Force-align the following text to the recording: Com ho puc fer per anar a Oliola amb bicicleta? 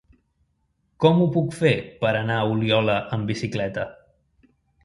Com 1.03 1.19
ho 1.19 1.27
puc 1.35 1.53
fer 1.59 1.73
per 2.01 2.13
anar 2.23 2.39
a 2.39 2.47
Oliola 2.55 2.97
amb 3.19 3.33
bicicleta? 3.33 3.85